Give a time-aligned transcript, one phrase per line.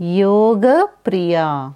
[0.00, 0.66] योग
[1.04, 1.74] प्रिया।